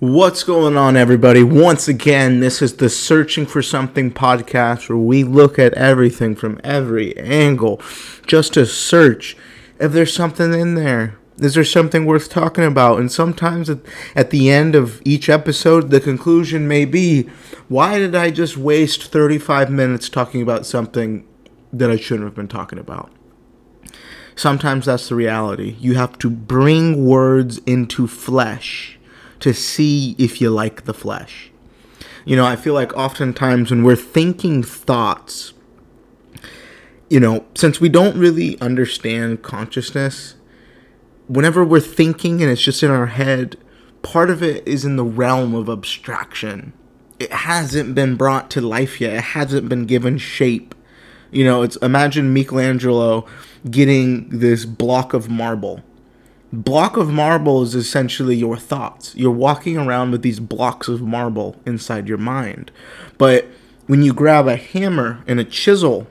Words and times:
What's 0.00 0.42
going 0.42 0.76
on, 0.76 0.96
everybody? 0.96 1.44
Once 1.44 1.86
again, 1.86 2.40
this 2.40 2.60
is 2.60 2.78
the 2.78 2.90
Searching 2.90 3.46
for 3.46 3.62
Something 3.62 4.10
podcast 4.10 4.88
where 4.88 4.98
we 4.98 5.22
look 5.22 5.56
at 5.56 5.72
everything 5.74 6.34
from 6.34 6.60
every 6.64 7.16
angle 7.16 7.80
just 8.26 8.54
to 8.54 8.66
search 8.66 9.36
if 9.78 9.92
there's 9.92 10.12
something 10.12 10.52
in 10.52 10.74
there. 10.74 11.16
Is 11.38 11.54
there 11.54 11.64
something 11.64 12.06
worth 12.06 12.28
talking 12.28 12.64
about? 12.64 12.98
And 12.98 13.10
sometimes 13.10 13.70
at, 13.70 14.30
the 14.30 14.50
end 14.50 14.74
of 14.74 15.00
each 15.04 15.28
episode, 15.28 15.90
the 15.90 16.00
conclusion 16.00 16.66
may 16.66 16.86
be 16.86 17.30
why 17.68 18.00
did 18.00 18.16
I 18.16 18.32
just 18.32 18.56
waste 18.56 19.12
35 19.12 19.70
minutes 19.70 20.08
talking 20.08 20.42
about 20.42 20.66
something 20.66 21.24
that 21.72 21.92
I 21.92 21.96
shouldn't 21.96 22.26
have 22.26 22.34
been 22.34 22.48
talking 22.48 22.80
about? 22.80 23.12
Sometimes 24.34 24.86
that's 24.86 25.08
the 25.08 25.14
reality. 25.14 25.76
You 25.78 25.94
have 25.94 26.18
to 26.18 26.30
bring 26.30 27.06
words 27.06 27.58
into 27.58 28.08
flesh 28.08 28.98
to 29.44 29.52
see 29.52 30.16
if 30.16 30.40
you 30.40 30.48
like 30.48 30.86
the 30.86 30.94
flesh. 30.94 31.50
You 32.24 32.34
know, 32.34 32.46
I 32.46 32.56
feel 32.56 32.72
like 32.72 32.96
oftentimes 32.96 33.70
when 33.70 33.84
we're 33.84 33.94
thinking 33.94 34.62
thoughts, 34.62 35.52
you 37.10 37.20
know, 37.20 37.44
since 37.54 37.78
we 37.78 37.90
don't 37.90 38.16
really 38.16 38.58
understand 38.62 39.42
consciousness, 39.42 40.36
whenever 41.26 41.62
we're 41.62 41.80
thinking 41.80 42.40
and 42.40 42.50
it's 42.50 42.62
just 42.62 42.82
in 42.82 42.90
our 42.90 43.08
head, 43.08 43.58
part 44.00 44.30
of 44.30 44.42
it 44.42 44.66
is 44.66 44.86
in 44.86 44.96
the 44.96 45.04
realm 45.04 45.54
of 45.54 45.68
abstraction. 45.68 46.72
It 47.18 47.30
hasn't 47.30 47.94
been 47.94 48.16
brought 48.16 48.50
to 48.52 48.62
life 48.62 48.98
yet. 48.98 49.12
It 49.12 49.24
hasn't 49.24 49.68
been 49.68 49.84
given 49.84 50.16
shape. 50.16 50.74
You 51.30 51.44
know, 51.44 51.60
it's 51.60 51.76
imagine 51.82 52.32
Michelangelo 52.32 53.26
getting 53.70 54.26
this 54.30 54.64
block 54.64 55.12
of 55.12 55.28
marble 55.28 55.84
block 56.54 56.96
of 56.96 57.10
marble 57.10 57.62
is 57.62 57.74
essentially 57.74 58.36
your 58.36 58.56
thoughts. 58.56 59.14
You're 59.14 59.30
walking 59.30 59.76
around 59.76 60.10
with 60.10 60.22
these 60.22 60.40
blocks 60.40 60.88
of 60.88 61.02
marble 61.02 61.60
inside 61.66 62.08
your 62.08 62.18
mind. 62.18 62.70
But 63.18 63.46
when 63.86 64.02
you 64.02 64.12
grab 64.12 64.46
a 64.46 64.56
hammer 64.56 65.22
and 65.26 65.38
a 65.40 65.44
chisel 65.44 66.06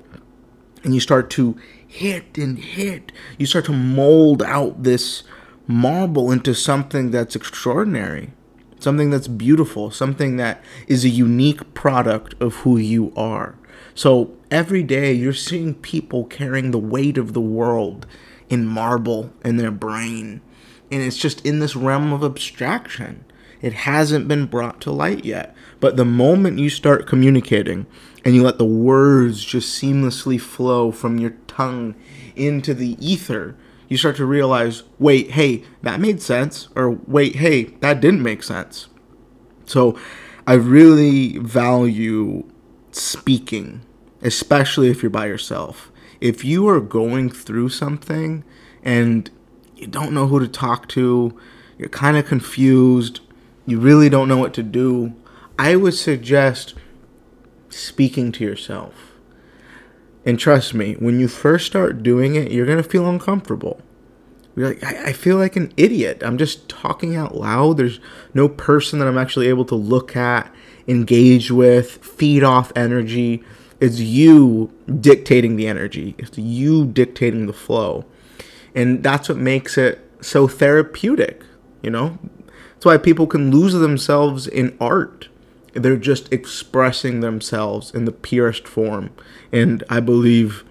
and 0.84 0.94
you 0.94 1.00
start 1.00 1.30
to 1.32 1.58
hit 1.88 2.38
and 2.38 2.58
hit, 2.58 3.12
you 3.38 3.46
start 3.46 3.66
to 3.66 3.74
mold 3.74 4.42
out 4.42 4.84
this 4.84 5.24
marble 5.68 6.32
into 6.32 6.54
something 6.54 7.12
that's 7.12 7.36
extraordinary, 7.36 8.32
something 8.80 9.10
that's 9.10 9.28
beautiful, 9.28 9.92
something 9.92 10.38
that 10.38 10.64
is 10.88 11.06
a 11.06 11.10
unique 11.10 11.74
product 11.74 12.34
of 12.42 12.56
who 12.58 12.78
you 12.78 13.14
are. 13.16 13.56
So 13.96 14.36
every 14.52 14.84
day 14.84 15.14
you're 15.14 15.34
seeing 15.34 15.76
people 15.76 16.26
carrying 16.26 16.72
the 16.72 16.80
weight 16.80 17.18
of 17.18 17.34
the 17.34 17.42
world 17.42 18.06
in 18.54 18.68
marble 18.68 19.34
in 19.44 19.58
their 19.58 19.72
brain. 19.72 20.40
And 20.92 21.02
it's 21.02 21.18
just 21.18 21.44
in 21.44 21.58
this 21.58 21.76
realm 21.76 22.14
of 22.14 22.24
abstraction. 22.24 23.26
It 23.62 23.74
hasn't 23.74 24.28
been 24.28 24.46
brought 24.46 24.80
to 24.82 24.92
light 24.92 25.26
yet. 25.26 25.56
But 25.80 25.98
the 25.98 26.06
moment 26.06 26.60
you 26.60 26.70
start 26.70 27.08
communicating 27.08 27.88
and 28.24 28.36
you 28.36 28.44
let 28.44 28.60
the 28.60 28.66
words 28.66 29.44
just 29.44 29.82
seamlessly 29.82 30.40
flow 30.40 30.92
from 30.92 31.18
your 31.18 31.32
tongue 31.48 31.96
into 32.36 32.76
the 32.76 32.96
ether, 33.04 33.58
you 33.88 33.98
start 33.98 34.18
to 34.18 34.26
realize 34.26 34.84
wait, 35.00 35.32
hey, 35.32 35.64
that 35.82 36.00
made 36.00 36.22
sense. 36.22 36.70
Or 36.76 36.92
wait, 37.08 37.38
hey, 37.38 37.64
that 37.80 38.02
didn't 38.02 38.22
make 38.22 38.44
sense. 38.44 38.88
So 39.66 39.98
I 40.46 40.54
really 40.54 41.40
value 41.40 42.44
speaking, 42.92 43.82
especially 44.22 44.90
if 44.90 45.02
you're 45.02 45.10
by 45.10 45.26
yourself 45.26 45.90
if 46.24 46.46
you 46.46 46.70
are 46.70 46.80
going 46.80 47.30
through 47.30 47.68
something 47.68 48.46
and 48.82 49.30
you 49.76 49.86
don't 49.86 50.14
know 50.14 50.26
who 50.26 50.40
to 50.40 50.48
talk 50.48 50.88
to, 50.88 51.38
you're 51.78 51.90
kind 51.90 52.16
of 52.16 52.26
confused, 52.26 53.20
you 53.66 53.78
really 53.78 54.08
don't 54.08 54.30
know 54.30 54.38
what 54.38 54.54
to 54.54 54.64
do, 54.64 55.14
I 55.60 55.76
would 55.76 55.96
suggest 55.96 56.76
speaking 57.68 58.32
to 58.32 58.44
yourself. 58.46 58.94
And 60.26 60.40
trust 60.40 60.74
me, 60.74 60.94
when 60.94 61.20
you 61.20 61.28
first 61.28 61.68
start 61.68 62.04
doing 62.04 62.36
it, 62.36 62.54
you're 62.54 62.66
going 62.66 62.82
to 62.82 62.90
feel 62.90 63.10
uncomfortable. 63.10 63.82
You're 64.56 64.70
like, 64.70 64.82
I, 64.82 65.08
I 65.08 65.12
feel 65.12 65.36
like 65.36 65.58
an 65.58 65.74
idiot. 65.76 66.24
I'm 66.24 66.38
just 66.38 66.70
talking 66.70 67.18
out 67.18 67.36
loud. 67.36 67.76
There's 67.76 68.00
no 68.34 68.48
person 68.48 69.00
that 69.00 69.10
I'm 69.10 69.18
actually 69.18 69.50
able 69.50 69.66
to 69.66 69.76
look 69.76 70.16
at, 70.16 70.50
engage 70.88 71.52
with, 71.52 71.98
feed 71.98 72.46
off 72.46 72.72
energy. 72.78 73.44
It's 73.80 74.00
you 74.00 74.72
dictating 75.00 75.56
the 75.56 75.68
energy. 75.68 76.16
It's 76.18 76.38
you 76.38 76.86
dictating 76.86 77.48
the 77.48 77.54
flow. 77.54 78.06
And 78.76 79.04
that's 79.04 79.30
what 79.30 79.38
makes 79.38 79.78
it 79.78 80.10
so 80.22 80.48
therapeutic, 80.48 81.44
you 81.82 81.90
know? 81.90 82.18
That's 82.74 82.86
why 82.86 82.98
people 82.98 83.28
can 83.28 83.52
lose 83.52 83.74
themselves 83.74 84.48
in 84.48 84.76
art. 84.80 85.28
They're 85.74 85.98
just 85.98 86.32
expressing 86.32 87.20
themselves 87.20 87.92
in 87.94 88.06
the 88.06 88.12
purest 88.12 88.68
form. 88.68 89.12
And 89.52 89.84
I 89.90 90.00
believe 90.00 90.64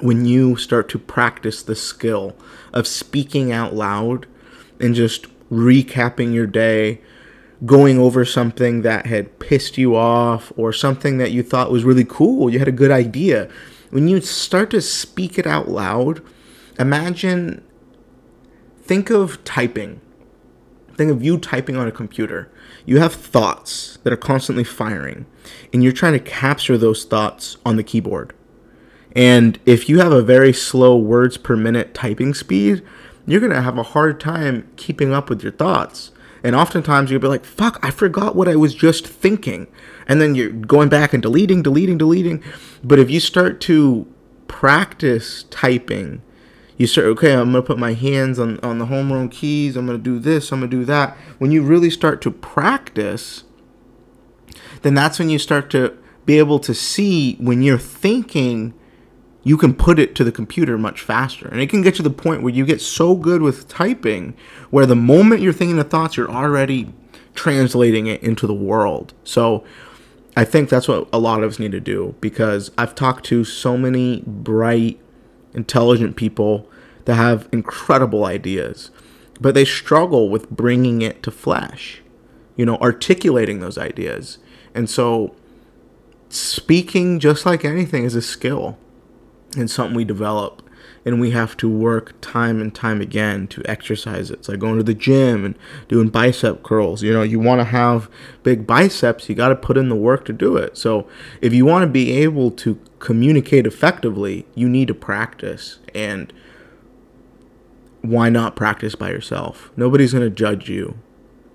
when 0.00 0.24
you 0.24 0.56
start 0.56 0.88
to 0.90 0.98
practice 0.98 1.62
the 1.62 1.76
skill 1.76 2.36
of 2.72 2.86
speaking 2.86 3.52
out 3.52 3.74
loud 3.74 4.26
and 4.80 4.94
just 4.94 5.26
recapping 5.50 6.34
your 6.34 6.46
day, 6.46 7.00
going 7.64 7.98
over 7.98 8.24
something 8.24 8.82
that 8.82 9.06
had 9.06 9.38
pissed 9.38 9.78
you 9.78 9.96
off 9.96 10.52
or 10.56 10.72
something 10.72 11.18
that 11.18 11.32
you 11.32 11.42
thought 11.42 11.70
was 11.70 11.84
really 11.84 12.04
cool, 12.04 12.50
you 12.50 12.58
had 12.58 12.68
a 12.68 12.72
good 12.72 12.90
idea. 12.90 13.48
When 13.90 14.08
you 14.08 14.20
start 14.20 14.70
to 14.70 14.80
speak 14.80 15.38
it 15.38 15.46
out 15.46 15.68
loud, 15.68 16.20
imagine, 16.78 17.64
think 18.82 19.10
of 19.10 19.42
typing. 19.44 20.00
Think 20.96 21.10
of 21.10 21.22
you 21.22 21.38
typing 21.38 21.76
on 21.76 21.88
a 21.88 21.92
computer. 21.92 22.50
You 22.86 22.98
have 22.98 23.14
thoughts 23.14 23.98
that 24.02 24.12
are 24.12 24.16
constantly 24.16 24.64
firing, 24.64 25.26
and 25.72 25.82
you're 25.82 25.92
trying 25.92 26.12
to 26.12 26.20
capture 26.20 26.78
those 26.78 27.04
thoughts 27.04 27.56
on 27.64 27.76
the 27.76 27.82
keyboard. 27.82 28.34
And 29.16 29.58
if 29.64 29.88
you 29.88 30.00
have 30.00 30.12
a 30.12 30.22
very 30.22 30.52
slow 30.52 30.96
words 30.96 31.36
per 31.36 31.56
minute 31.56 31.94
typing 31.94 32.34
speed, 32.34 32.82
you're 33.26 33.40
going 33.40 33.52
to 33.52 33.62
have 33.62 33.78
a 33.78 33.82
hard 33.82 34.20
time 34.20 34.68
keeping 34.76 35.12
up 35.12 35.30
with 35.30 35.42
your 35.42 35.52
thoughts. 35.52 36.10
And 36.44 36.54
oftentimes 36.54 37.10
you'll 37.10 37.20
be 37.20 37.26
like, 37.26 37.44
fuck, 37.44 37.80
I 37.82 37.90
forgot 37.90 38.36
what 38.36 38.48
I 38.48 38.54
was 38.54 38.74
just 38.74 39.06
thinking. 39.06 39.66
And 40.06 40.20
then 40.20 40.34
you're 40.34 40.50
going 40.50 40.90
back 40.90 41.14
and 41.14 41.22
deleting, 41.22 41.62
deleting, 41.62 41.96
deleting. 41.96 42.44
But 42.84 42.98
if 42.98 43.10
you 43.10 43.18
start 43.18 43.62
to 43.62 44.06
practice 44.46 45.44
typing, 45.44 46.20
you 46.76 46.86
start, 46.86 47.06
okay, 47.06 47.32
I'm 47.32 47.52
going 47.52 47.62
to 47.62 47.66
put 47.66 47.78
my 47.78 47.94
hands 47.94 48.38
on, 48.38 48.60
on 48.60 48.78
the 48.78 48.86
home 48.86 49.10
run 49.10 49.30
keys. 49.30 49.74
I'm 49.74 49.86
going 49.86 49.98
to 49.98 50.04
do 50.04 50.18
this. 50.18 50.52
I'm 50.52 50.60
going 50.60 50.70
to 50.70 50.76
do 50.76 50.84
that. 50.84 51.16
When 51.38 51.50
you 51.50 51.62
really 51.62 51.90
start 51.90 52.20
to 52.22 52.30
practice, 52.30 53.44
then 54.82 54.92
that's 54.92 55.18
when 55.18 55.30
you 55.30 55.38
start 55.38 55.70
to 55.70 55.96
be 56.26 56.38
able 56.38 56.58
to 56.58 56.74
see 56.74 57.36
when 57.36 57.62
you're 57.62 57.78
thinking 57.78 58.74
you 59.44 59.58
can 59.58 59.74
put 59.74 59.98
it 59.98 60.14
to 60.14 60.24
the 60.24 60.32
computer 60.32 60.76
much 60.78 61.02
faster. 61.02 61.46
And 61.46 61.60
it 61.60 61.68
can 61.68 61.82
get 61.82 61.94
to 61.96 62.02
the 62.02 62.10
point 62.10 62.42
where 62.42 62.52
you 62.52 62.64
get 62.64 62.80
so 62.80 63.14
good 63.14 63.42
with 63.42 63.68
typing 63.68 64.34
where 64.70 64.86
the 64.86 64.96
moment 64.96 65.42
you're 65.42 65.52
thinking 65.52 65.76
the 65.76 65.84
thoughts, 65.84 66.16
you're 66.16 66.30
already 66.30 66.92
translating 67.34 68.06
it 68.06 68.22
into 68.22 68.46
the 68.46 68.54
world. 68.54 69.12
So 69.22 69.62
I 70.34 70.44
think 70.44 70.70
that's 70.70 70.88
what 70.88 71.08
a 71.12 71.18
lot 71.18 71.42
of 71.42 71.50
us 71.50 71.58
need 71.58 71.72
to 71.72 71.80
do 71.80 72.14
because 72.20 72.70
I've 72.78 72.94
talked 72.94 73.26
to 73.26 73.44
so 73.44 73.76
many 73.76 74.22
bright, 74.26 74.98
intelligent 75.52 76.16
people 76.16 76.68
that 77.04 77.16
have 77.16 77.46
incredible 77.52 78.24
ideas, 78.24 78.90
but 79.40 79.54
they 79.54 79.66
struggle 79.66 80.30
with 80.30 80.48
bringing 80.48 81.02
it 81.02 81.22
to 81.22 81.30
flesh, 81.30 82.02
you 82.56 82.64
know, 82.64 82.78
articulating 82.78 83.60
those 83.60 83.76
ideas. 83.76 84.38
And 84.74 84.88
so 84.88 85.36
speaking, 86.30 87.20
just 87.20 87.44
like 87.44 87.62
anything, 87.64 88.04
is 88.04 88.14
a 88.14 88.22
skill 88.22 88.78
and 89.56 89.70
something 89.70 89.96
we 89.96 90.04
develop 90.04 90.62
and 91.04 91.20
we 91.20 91.30
have 91.30 91.56
to 91.58 91.68
work 91.68 92.18
time 92.20 92.60
and 92.60 92.74
time 92.74 93.00
again 93.00 93.46
to 93.48 93.62
exercise 93.66 94.30
it. 94.30 94.40
It's 94.40 94.48
like 94.48 94.58
going 94.58 94.78
to 94.78 94.82
the 94.82 94.94
gym 94.94 95.44
and 95.44 95.54
doing 95.88 96.08
bicep 96.08 96.62
curls. 96.62 97.02
You 97.02 97.12
know, 97.12 97.22
you 97.22 97.38
want 97.38 97.60
to 97.60 97.64
have 97.64 98.10
big 98.42 98.66
biceps, 98.66 99.28
you 99.28 99.34
got 99.34 99.48
to 99.48 99.56
put 99.56 99.76
in 99.76 99.88
the 99.88 99.96
work 99.96 100.24
to 100.26 100.32
do 100.32 100.56
it. 100.56 100.78
So, 100.78 101.06
if 101.40 101.52
you 101.52 101.66
want 101.66 101.82
to 101.82 101.88
be 101.88 102.12
able 102.12 102.50
to 102.52 102.80
communicate 102.98 103.66
effectively, 103.66 104.46
you 104.54 104.68
need 104.68 104.88
to 104.88 104.94
practice. 104.94 105.78
And 105.94 106.32
why 108.00 108.28
not 108.28 108.56
practice 108.56 108.94
by 108.94 109.10
yourself? 109.10 109.70
Nobody's 109.76 110.12
going 110.12 110.24
to 110.24 110.34
judge 110.34 110.68
you. 110.68 110.98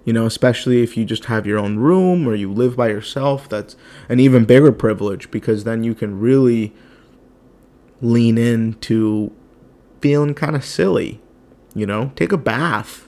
You 0.06 0.14
know, 0.14 0.26
especially 0.26 0.82
if 0.82 0.98
you 0.98 1.06
just 1.06 1.26
have 1.26 1.46
your 1.46 1.60
own 1.60 1.78
room 1.78 2.28
or 2.28 2.34
you 2.34 2.52
live 2.52 2.76
by 2.76 2.88
yourself, 2.88 3.48
that's 3.48 3.76
an 4.08 4.20
even 4.20 4.46
bigger 4.46 4.72
privilege 4.72 5.30
because 5.30 5.66
then 5.66 5.84
you 5.84 5.94
can 5.94 6.20
really 6.20 6.74
lean 8.02 8.38
into 8.38 9.32
feeling 10.02 10.34
kind 10.34 10.56
of 10.56 10.66
silly. 10.66 11.22
You 11.76 11.86
know, 11.86 12.12
take 12.16 12.32
a 12.32 12.38
bath. 12.38 13.08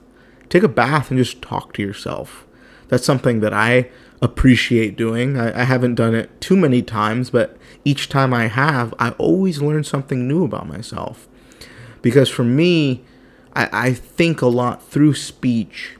Take 0.49 0.63
a 0.63 0.67
bath 0.67 1.09
and 1.09 1.17
just 1.17 1.41
talk 1.41 1.73
to 1.73 1.81
yourself. 1.81 2.45
That's 2.89 3.05
something 3.05 3.39
that 3.39 3.53
I 3.53 3.89
appreciate 4.21 4.97
doing. 4.97 5.37
I, 5.37 5.61
I, 5.61 5.63
haven't 5.63 5.95
done 5.95 6.13
it 6.13 6.41
too 6.41 6.55
many 6.55 6.81
times, 6.81 7.29
but 7.31 7.57
each 7.83 8.09
time 8.09 8.33
I 8.33 8.47
have, 8.47 8.93
I 8.99 9.11
always 9.11 9.61
learn 9.61 9.83
something 9.83 10.27
new 10.27 10.43
about 10.43 10.67
myself. 10.67 11.27
Because 12.01 12.29
for 12.29 12.43
me, 12.43 13.03
I, 13.55 13.69
I 13.71 13.93
think 13.93 14.41
a 14.41 14.47
lot 14.47 14.83
through 14.83 15.15
speech. 15.15 15.97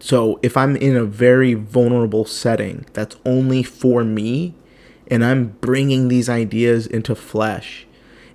So 0.00 0.40
if 0.42 0.56
I'm 0.56 0.76
in 0.76 0.96
a 0.96 1.04
very 1.04 1.54
vulnerable 1.54 2.24
setting 2.24 2.86
that's 2.92 3.16
only 3.24 3.62
for 3.62 4.02
me, 4.02 4.54
and 5.10 5.24
I'm 5.24 5.56
bringing 5.60 6.08
these 6.08 6.28
ideas 6.28 6.86
into 6.86 7.14
flesh 7.14 7.86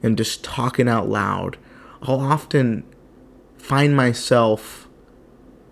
and 0.03 0.17
just 0.17 0.43
talking 0.43 0.87
out 0.87 1.09
loud, 1.09 1.57
I'll 2.03 2.19
often 2.19 2.83
find 3.57 3.95
myself 3.95 4.87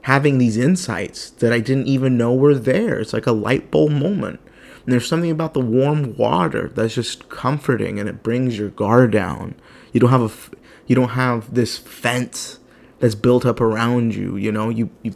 having 0.03 0.37
these 0.37 0.57
insights 0.57 1.29
that 1.29 1.53
I 1.53 1.59
didn't 1.59 1.87
even 1.87 2.17
know 2.17 2.33
were 2.33 2.55
there. 2.55 2.99
It's 2.99 3.13
like 3.13 3.27
a 3.27 3.33
light 3.33 3.69
bulb 3.69 3.91
moment. 3.91 4.39
And 4.83 4.93
there's 4.93 5.07
something 5.07 5.29
about 5.29 5.53
the 5.53 5.59
warm 5.59 6.15
water 6.15 6.71
that's 6.73 6.95
just 6.95 7.29
comforting 7.29 7.99
and 7.99 8.09
it 8.09 8.23
brings 8.23 8.57
your 8.57 8.69
guard 8.69 9.11
down. 9.11 9.55
You 9.93 9.99
don't 9.99 10.09
have 10.09 10.21
a 10.21 10.55
you 10.87 10.95
don't 10.95 11.09
have 11.09 11.53
this 11.53 11.77
fence 11.77 12.59
that's 12.99 13.15
built 13.15 13.45
up 13.45 13.61
around 13.61 14.15
you, 14.15 14.37
you 14.37 14.51
know? 14.51 14.69
You 14.69 14.89
you 15.03 15.13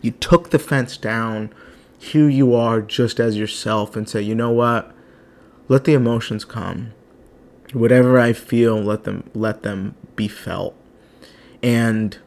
you 0.00 0.12
took 0.12 0.50
the 0.50 0.58
fence 0.58 0.96
down. 0.96 1.52
Here 1.98 2.28
you 2.28 2.54
are 2.54 2.80
just 2.80 3.18
as 3.18 3.36
yourself 3.36 3.96
and 3.96 4.08
say, 4.08 4.22
"You 4.22 4.34
know 4.34 4.50
what? 4.50 4.94
Let 5.68 5.84
the 5.84 5.94
emotions 5.94 6.44
come. 6.44 6.92
Whatever 7.72 8.18
I 8.18 8.32
feel, 8.32 8.76
let 8.76 9.04
them 9.04 9.24
let 9.34 9.62
them 9.62 9.94
be 10.16 10.28
felt." 10.28 10.74
And 11.62 12.18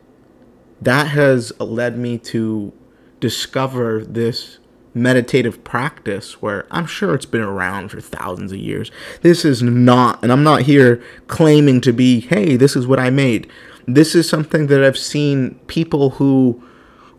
that 0.81 1.07
has 1.07 1.53
led 1.59 1.97
me 1.97 2.17
to 2.19 2.73
discover 3.19 4.03
this 4.03 4.59
meditative 4.93 5.63
practice 5.63 6.41
where 6.41 6.65
I'm 6.71 6.85
sure 6.85 7.13
it's 7.13 7.25
been 7.25 7.41
around 7.41 7.89
for 7.89 7.99
thousands 7.99 8.51
of 8.53 8.57
years. 8.57 8.91
This 9.21 9.43
is 9.43 9.61
not, 9.61 10.23
and 10.23 10.31
I'm 10.31 10.43
not 10.43 10.61
here 10.63 11.01
claiming 11.27 11.81
to 11.81 11.91
be, 11.91 12.21
hey, 12.21 12.55
this 12.55 12.75
is 12.75 12.87
what 12.87 12.99
I 12.99 13.09
made. 13.09 13.47
This 13.85 14.15
is 14.15 14.27
something 14.29 14.67
that 14.67 14.83
I've 14.83 14.97
seen 14.97 15.59
people 15.67 16.11
who 16.11 16.63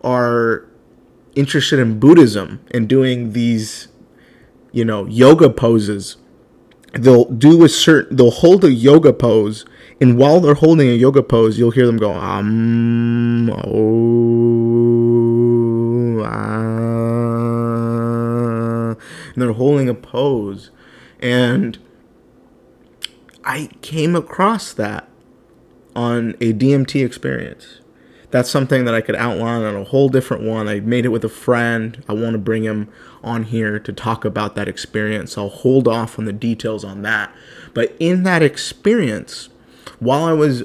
are 0.02 0.64
interested 1.34 1.78
in 1.78 1.98
Buddhism 1.98 2.60
and 2.70 2.88
doing 2.88 3.32
these, 3.32 3.88
you 4.72 4.84
know, 4.84 5.04
yoga 5.06 5.50
poses. 5.50 6.16
They'll 6.98 7.26
do 7.26 7.64
a 7.64 7.68
certain, 7.68 8.16
they'll 8.16 8.30
hold 8.30 8.64
a 8.64 8.72
yoga 8.72 9.12
pose, 9.12 9.64
and 10.00 10.18
while 10.18 10.40
they're 10.40 10.54
holding 10.54 10.88
a 10.88 10.94
yoga 10.94 11.22
pose, 11.22 11.58
you'll 11.58 11.70
hear 11.70 11.86
them 11.86 11.98
go, 11.98 12.12
um, 12.12 13.50
oh, 13.50 13.56
ah, 16.24 16.86
and 19.32 19.42
they're 19.42 19.52
holding 19.52 19.88
a 19.88 19.94
pose. 19.94 20.70
And 21.20 21.78
I 23.44 23.68
came 23.80 24.14
across 24.16 24.72
that 24.74 25.08
on 25.94 26.30
a 26.40 26.52
DMT 26.52 27.04
experience 27.04 27.80
that's 28.36 28.50
something 28.50 28.84
that 28.84 28.94
I 28.94 29.00
could 29.00 29.16
outline 29.16 29.62
on 29.62 29.74
a 29.74 29.84
whole 29.84 30.10
different 30.10 30.42
one. 30.42 30.68
I 30.68 30.80
made 30.80 31.06
it 31.06 31.08
with 31.08 31.24
a 31.24 31.28
friend. 31.30 32.04
I 32.06 32.12
want 32.12 32.32
to 32.32 32.38
bring 32.38 32.64
him 32.64 32.92
on 33.24 33.44
here 33.44 33.78
to 33.78 33.92
talk 33.94 34.26
about 34.26 34.54
that 34.56 34.68
experience. 34.68 35.38
I'll 35.38 35.48
hold 35.48 35.88
off 35.88 36.18
on 36.18 36.26
the 36.26 36.34
details 36.34 36.84
on 36.84 37.00
that. 37.00 37.34
But 37.72 37.96
in 37.98 38.24
that 38.24 38.42
experience, 38.42 39.48
while 40.00 40.24
I 40.24 40.34
was, 40.34 40.64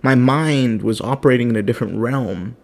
my 0.00 0.14
mind 0.14 0.80
was 0.80 1.02
operating 1.02 1.50
in 1.50 1.56
a 1.56 1.62
different 1.62 1.98
realm. 1.98 2.56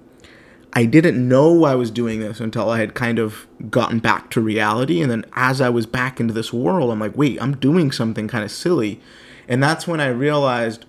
I 0.73 0.87
didn't 0.87 1.29
know 1.29 1.65
I 1.65 1.75
was 1.75 1.91
doing 1.91 2.21
this 2.21 2.41
until 2.41 2.71
I 2.71 2.79
had 2.79 2.95
kind 2.95 3.19
of 3.19 3.47
gotten 3.71 3.99
back 3.99 4.31
to 4.31 4.41
reality. 4.41 5.03
And 5.03 5.11
then 5.11 5.27
as 5.35 5.61
I 5.61 5.69
was 5.69 5.85
back 5.85 6.21
into 6.21 6.33
this 6.33 6.55
world, 6.55 6.91
I'm 6.91 7.01
like, 7.01 7.17
wait, 7.17 7.41
I'm 7.43 7.57
doing 7.57 7.93
something 7.93 8.29
kind 8.29 8.45
of 8.45 8.51
silly. 8.51 8.99
And 9.47 9.63
that's 9.63 9.87
when 9.87 10.01
I 10.01 10.09
realized 10.09 10.87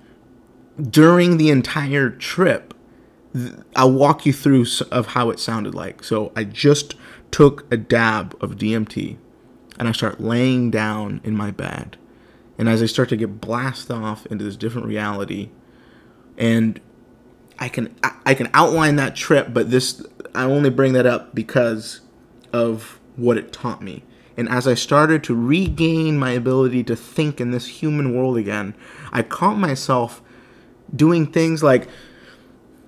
during 0.82 1.36
the 1.36 1.50
entire 1.50 2.10
trip, 2.10 2.69
I'll 3.76 3.92
walk 3.92 4.26
you 4.26 4.34
through 4.34 4.66
of 4.92 5.08
how 5.08 5.30
it 5.30 5.40
sounded 5.40 5.76
like. 5.76 6.04
So 6.04 6.31
I 6.36 6.44
just 6.44 6.96
took 7.31 7.72
a 7.72 7.78
dab 7.78 8.36
of 8.42 8.58
DMT 8.58 9.18
and 9.78 9.88
I 9.88 9.92
start 9.92 10.20
laying 10.20 10.72
down 10.72 11.22
in 11.24 11.36
my 11.36 11.52
bed. 11.52 11.98
And 12.58 12.68
as 12.68 12.81
I 12.81 12.88
start 12.88 13.10
to 13.10 13.16
get 13.16 13.40
blasted 13.40 13.96
off 13.96 14.26
into 14.26 14.44
this 14.44 14.58
different 14.58 14.88
reality, 14.88 15.50
and 16.38 16.80
I 17.58 17.70
can 17.70 17.96
I 18.26 18.34
can 18.34 18.50
outline 18.54 18.98
that 18.98 19.16
trip, 19.16 19.54
but 19.54 19.72
this 19.72 20.06
I 20.34 20.44
only 20.44 20.70
bring 20.70 20.94
that 20.94 21.06
up 21.06 21.34
because 21.34 22.02
of 22.52 23.00
what 23.16 23.38
it 23.38 23.54
taught 23.54 23.81
me. 23.81 24.04
And 24.36 24.50
as 24.50 24.68
I 24.68 24.74
started 24.74 25.24
to 25.26 25.36
regain 25.36 26.18
my 26.18 26.31
ability 26.31 26.84
to 26.86 26.96
think 26.96 27.42
in 27.42 27.52
this 27.52 27.68
human 27.68 28.16
world 28.16 28.38
again, 28.38 28.74
I 29.12 29.22
caught 29.22 29.58
myself 29.58 30.22
doing 30.96 31.28
things 31.28 31.62
like 31.62 31.88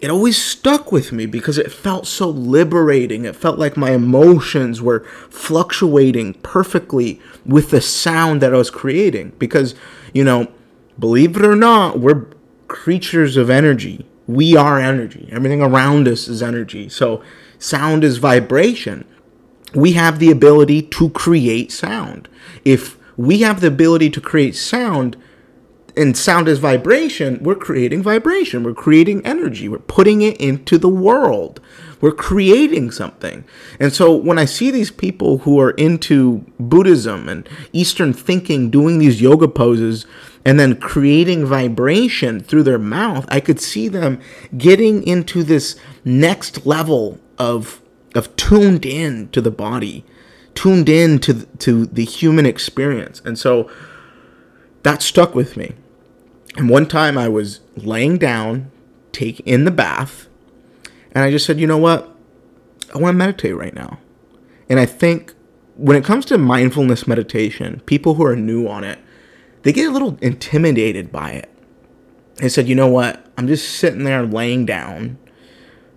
it 0.00 0.10
always 0.10 0.36
stuck 0.36 0.92
with 0.92 1.12
me 1.12 1.26
because 1.26 1.58
it 1.58 1.72
felt 1.72 2.06
so 2.06 2.28
liberating. 2.28 3.24
It 3.24 3.36
felt 3.36 3.58
like 3.58 3.76
my 3.76 3.92
emotions 3.92 4.82
were 4.82 5.00
fluctuating 5.30 6.34
perfectly 6.34 7.20
with 7.46 7.70
the 7.70 7.80
sound 7.80 8.42
that 8.42 8.52
I 8.54 8.58
was 8.58 8.70
creating. 8.70 9.32
Because, 9.38 9.74
you 10.12 10.24
know, 10.24 10.48
believe 10.98 11.36
it 11.36 11.44
or 11.44 11.56
not, 11.56 12.00
we're 12.00 12.26
creatures 12.68 13.36
of 13.36 13.50
energy. 13.50 14.06
We 14.26 14.56
are 14.56 14.80
energy. 14.80 15.28
Everything 15.30 15.62
around 15.62 16.08
us 16.08 16.28
is 16.28 16.42
energy. 16.42 16.88
So, 16.88 17.22
sound 17.58 18.04
is 18.04 18.18
vibration. 18.18 19.04
We 19.74 19.92
have 19.92 20.18
the 20.18 20.30
ability 20.30 20.82
to 20.82 21.10
create 21.10 21.72
sound. 21.72 22.28
If 22.64 22.96
we 23.16 23.38
have 23.38 23.60
the 23.60 23.68
ability 23.68 24.10
to 24.10 24.20
create 24.20 24.56
sound, 24.56 25.16
and 25.96 26.16
sound 26.16 26.48
is 26.48 26.58
vibration, 26.58 27.42
we're 27.42 27.54
creating 27.54 28.02
vibration. 28.02 28.64
We're 28.64 28.74
creating 28.74 29.24
energy. 29.24 29.68
We're 29.68 29.78
putting 29.78 30.22
it 30.22 30.36
into 30.38 30.76
the 30.76 30.88
world. 30.88 31.60
We're 32.00 32.12
creating 32.12 32.90
something. 32.90 33.44
And 33.78 33.92
so 33.92 34.14
when 34.14 34.38
I 34.38 34.44
see 34.44 34.70
these 34.70 34.90
people 34.90 35.38
who 35.38 35.60
are 35.60 35.70
into 35.70 36.44
Buddhism 36.58 37.28
and 37.28 37.48
Eastern 37.72 38.12
thinking 38.12 38.70
doing 38.70 38.98
these 38.98 39.22
yoga 39.22 39.48
poses 39.48 40.04
and 40.44 40.58
then 40.58 40.76
creating 40.76 41.46
vibration 41.46 42.40
through 42.40 42.64
their 42.64 42.78
mouth, 42.78 43.24
I 43.28 43.40
could 43.40 43.60
see 43.60 43.88
them 43.88 44.20
getting 44.58 45.06
into 45.06 45.42
this 45.42 45.78
next 46.04 46.66
level 46.66 47.18
of 47.38 47.80
of 48.14 48.34
tuned 48.36 48.86
in 48.86 49.28
to 49.30 49.40
the 49.40 49.50
body, 49.50 50.04
tuned 50.54 50.88
in 50.88 51.18
to 51.20 51.46
to 51.58 51.86
the 51.86 52.04
human 52.04 52.46
experience. 52.46 53.22
And 53.24 53.38
so 53.38 53.70
that 54.82 55.00
stuck 55.00 55.34
with 55.34 55.56
me. 55.56 55.72
And 56.56 56.68
one 56.68 56.86
time 56.86 57.18
I 57.18 57.28
was 57.28 57.60
laying 57.76 58.18
down, 58.18 58.70
take 59.12 59.40
in 59.40 59.64
the 59.64 59.70
bath, 59.70 60.28
and 61.12 61.24
I 61.24 61.30
just 61.30 61.46
said, 61.46 61.58
you 61.58 61.66
know 61.66 61.78
what? 61.78 62.14
I 62.94 62.98
want 62.98 63.14
to 63.14 63.18
meditate 63.18 63.56
right 63.56 63.74
now. 63.74 63.98
And 64.68 64.78
I 64.78 64.86
think 64.86 65.34
when 65.76 65.96
it 65.96 66.04
comes 66.04 66.24
to 66.26 66.38
mindfulness 66.38 67.06
meditation, 67.06 67.82
people 67.86 68.14
who 68.14 68.24
are 68.24 68.36
new 68.36 68.68
on 68.68 68.84
it, 68.84 68.98
they 69.62 69.72
get 69.72 69.88
a 69.88 69.92
little 69.92 70.18
intimidated 70.20 71.10
by 71.10 71.30
it. 71.30 71.50
I 72.40 72.48
said, 72.48 72.68
you 72.68 72.74
know 72.74 72.88
what? 72.88 73.24
I'm 73.38 73.46
just 73.46 73.78
sitting 73.78 74.04
there 74.04 74.24
laying 74.24 74.66
down. 74.66 75.18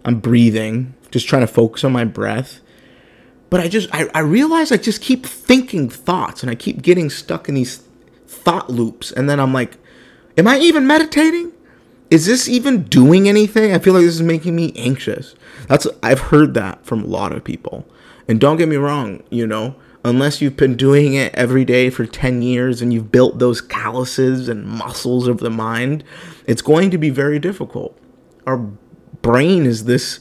I'm 0.06 0.20
breathing, 0.20 0.96
just 1.12 1.28
trying 1.28 1.42
to 1.42 1.48
focus 1.48 1.84
on 1.84 1.92
my 1.92 2.06
breath. 2.06 2.62
But 3.50 3.60
I 3.60 3.68
just, 3.68 3.90
I, 3.94 4.10
I 4.14 4.20
realize 4.20 4.72
I 4.72 4.78
just 4.78 5.02
keep 5.02 5.26
thinking 5.26 5.90
thoughts 5.90 6.44
and 6.44 6.50
I 6.50 6.56
keep 6.56 6.82
getting 6.82 7.10
stuck 7.10 7.50
in 7.50 7.56
these 7.56 7.84
thought 8.28 8.70
loops. 8.70 9.12
And 9.12 9.30
then 9.30 9.40
I'm 9.40 9.54
like, 9.54 9.78
Am 10.38 10.48
I 10.48 10.60
even 10.60 10.86
meditating? 10.86 11.52
Is 12.10 12.26
this 12.26 12.48
even 12.48 12.84
doing 12.84 13.28
anything? 13.28 13.74
I 13.74 13.80
feel 13.80 13.94
like 13.94 14.04
this 14.04 14.16
is 14.16 14.22
making 14.22 14.56
me 14.56 14.72
anxious. 14.76 15.36
That's 15.68 15.88
I've 16.02 16.20
heard 16.20 16.54
that 16.54 16.86
from 16.86 17.04
a 17.04 17.08
lot 17.08 17.34
of 17.34 17.44
people. 17.44 17.86
And 18.28 18.40
don't 18.40 18.58
get 18.58 18.70
me 18.70 18.76
wrong, 18.76 19.24
you 19.30 19.48
know, 19.48 19.76
unless 20.04 20.42
you've 20.42 20.58
been 20.58 20.76
doing 20.76 21.16
it 21.16 21.34
every 21.36 21.66
day 21.66 21.90
for 21.90 22.06
10 22.06 22.42
years 22.42 22.82
and 22.82 22.94
you've 22.94 23.12
built 23.12 23.40
those 23.40 23.62
calluses 23.62 24.48
and 24.48 24.66
muscles 24.66 25.28
of 25.28 25.40
the 25.40 25.50
mind, 25.50 26.04
it's 26.46 26.62
going 26.62 26.92
to 26.92 26.98
be 26.98 27.10
very 27.10 27.40
difficult. 27.40 27.98
Our 28.46 28.58
brain 29.22 29.66
is 29.66 29.86
this 29.86 30.20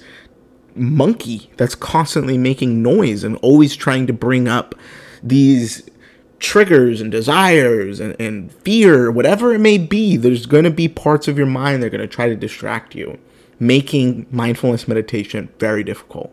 monkey 0.75 1.51
that's 1.57 1.75
constantly 1.75 2.39
making 2.39 2.83
noise 2.83 3.25
and 3.25 3.37
always 3.39 3.77
trying 3.77 4.07
to 4.07 4.13
bring 4.13 4.49
up 4.49 4.75
these 5.23 5.89
triggers 6.39 7.01
and 7.01 7.11
desires 7.11 8.01
and, 8.01 8.15
and 8.21 8.53
fear, 8.53 9.11
whatever 9.11 9.55
it 9.55 9.59
may 9.59 9.79
be, 9.79 10.17
there's 10.17 10.47
going 10.47 10.65
to 10.65 10.71
be 10.71 10.89
parts 10.89 11.29
of 11.29 11.39
your 11.39 11.47
mind 11.47 11.83
that 11.83 11.87
are 11.87 11.91
going 11.91 12.01
to 12.01 12.07
try 12.07 12.29
to 12.29 12.37
distract 12.37 12.95
you, 12.95 13.19
making 13.59 14.27
mindfulness 14.31 14.87
meditation 14.87 15.49
very 15.59 15.83
difficult. 15.83 16.33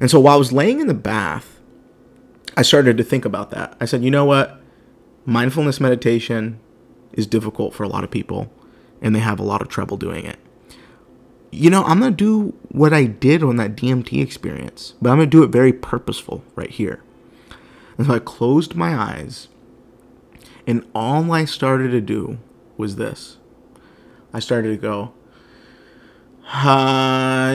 And 0.00 0.10
so 0.10 0.20
while 0.20 0.34
I 0.34 0.38
was 0.38 0.52
laying 0.52 0.80
in 0.80 0.86
the 0.86 0.94
bath, 0.94 1.60
I 2.56 2.62
started 2.62 2.96
to 2.96 3.04
think 3.04 3.24
about 3.24 3.50
that. 3.50 3.76
I 3.80 3.84
said, 3.84 4.02
you 4.02 4.10
know 4.10 4.24
what? 4.24 4.60
Mindfulness 5.26 5.80
meditation 5.80 6.58
is 7.12 7.26
difficult 7.26 7.74
for 7.74 7.82
a 7.82 7.88
lot 7.88 8.04
of 8.04 8.10
people, 8.10 8.50
and 9.02 9.14
they 9.14 9.20
have 9.20 9.38
a 9.38 9.44
lot 9.44 9.60
of 9.60 9.68
trouble 9.68 9.96
doing 9.96 10.24
it. 10.24 10.38
You 11.50 11.70
know, 11.70 11.84
I'm 11.84 12.00
going 12.00 12.12
to 12.12 12.16
do 12.16 12.54
what 12.68 12.92
I 12.92 13.04
did 13.04 13.42
on 13.42 13.56
that 13.56 13.76
DMT 13.76 14.22
experience, 14.22 14.94
but 15.00 15.10
I'm 15.10 15.18
going 15.18 15.30
to 15.30 15.36
do 15.36 15.42
it 15.42 15.48
very 15.48 15.72
purposeful 15.72 16.44
right 16.54 16.70
here. 16.70 17.02
And 17.98 18.06
so 18.06 18.14
I 18.14 18.18
closed 18.18 18.74
my 18.74 18.94
eyes, 18.94 19.48
and 20.66 20.84
all 20.94 21.32
I 21.32 21.44
started 21.44 21.90
to 21.92 22.00
do 22.00 22.38
was 22.76 22.96
this 22.96 23.38
I 24.32 24.40
started 24.40 24.68
to 24.68 24.76
go, 24.76 25.12
Hi. 26.42 27.54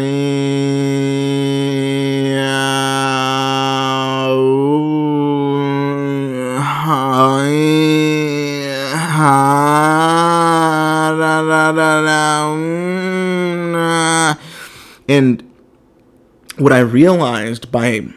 And 15.07 15.43
what 16.57 16.71
I 16.71 16.79
realized 16.79 17.69
by, 17.69 18.13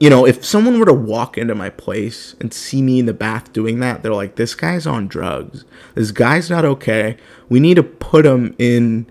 you 0.00 0.08
know, 0.08 0.26
if 0.26 0.44
someone 0.44 0.78
were 0.78 0.86
to 0.86 0.92
walk 0.92 1.36
into 1.36 1.54
my 1.54 1.70
place 1.70 2.36
and 2.40 2.52
see 2.52 2.82
me 2.82 2.98
in 2.98 3.06
the 3.06 3.14
bath 3.14 3.52
doing 3.52 3.80
that, 3.80 4.02
they're 4.02 4.14
like, 4.14 4.36
this 4.36 4.54
guy's 4.54 4.86
on 4.86 5.08
drugs. 5.08 5.64
This 5.94 6.10
guy's 6.10 6.48
not 6.48 6.64
okay. 6.64 7.16
We 7.48 7.60
need 7.60 7.74
to 7.74 7.82
put 7.82 8.24
him 8.24 8.54
in 8.58 9.10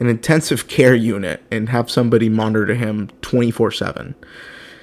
an 0.00 0.08
intensive 0.08 0.66
care 0.66 0.94
unit 0.94 1.42
and 1.50 1.68
have 1.68 1.90
somebody 1.90 2.28
monitor 2.28 2.74
him 2.74 3.10
24 3.22 3.70
7 3.70 4.14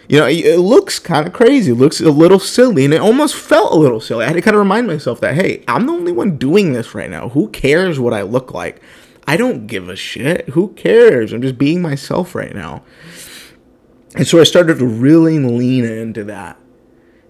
you 0.09 0.17
know, 0.19 0.25
it 0.25 0.59
looks 0.59 0.99
kind 0.99 1.27
of 1.27 1.33
crazy. 1.33 1.71
It 1.71 1.75
looks 1.75 1.99
a 1.99 2.11
little 2.11 2.39
silly, 2.39 2.85
and 2.85 2.93
it 2.93 3.01
almost 3.01 3.35
felt 3.35 3.73
a 3.73 3.77
little 3.77 3.99
silly. 3.99 4.23
I 4.23 4.27
had 4.27 4.35
to 4.35 4.41
kind 4.41 4.55
of 4.55 4.59
remind 4.59 4.87
myself 4.87 5.19
that, 5.19 5.35
hey, 5.35 5.63
I'm 5.67 5.85
the 5.85 5.93
only 5.93 6.13
one 6.13 6.37
doing 6.37 6.71
this 6.71 6.95
right 6.95 7.09
now. 7.09 7.29
Who 7.29 7.49
cares 7.49 7.99
what 7.99 8.13
I 8.13 8.21
look 8.21 8.53
like? 8.53 8.81
I 9.27 9.35
don't 9.35 9.67
give 9.67 9.89
a 9.89 9.97
shit. 9.97 10.49
Who 10.49 10.69
cares? 10.69 11.33
I'm 11.33 11.41
just 11.41 11.57
being 11.57 11.81
myself 11.81 12.35
right 12.35 12.55
now. 12.55 12.83
And 14.15 14.27
so 14.27 14.39
I 14.39 14.43
started 14.43 14.79
to 14.79 14.85
really 14.85 15.37
lean 15.39 15.85
into 15.85 16.23
that. 16.25 16.57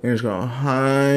And 0.04 0.14
just 0.14 0.24
go, 0.24 0.42
hi. 0.42 1.08